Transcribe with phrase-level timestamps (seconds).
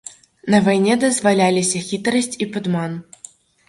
[0.53, 3.03] На вайне дазваляліся хітрасць і падман.